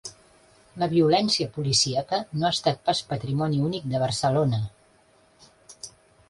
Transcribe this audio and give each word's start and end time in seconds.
La 0.83 0.85
violència 0.93 1.51
policíaca 1.57 2.19
no 2.43 2.47
ha 2.49 2.53
estat 2.57 2.81
pas 2.89 3.03
patrimoni 3.13 3.61
únic 3.67 3.87
de 3.93 4.03
Barcelona. 4.07 4.63